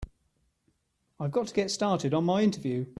I've 1.19 1.29
got 1.31 1.45
to 1.47 1.53
get 1.53 1.69
started 1.69 2.15
on 2.15 2.23
my 2.23 2.41
interview. 2.41 2.87